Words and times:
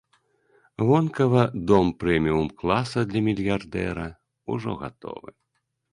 Вонкава 0.91 1.43
дом 1.71 1.91
прэміум-класа 2.03 2.99
для 3.11 3.19
мільярдэра 3.27 4.07
ўжо 4.55 4.71
гатовы. 4.85 5.29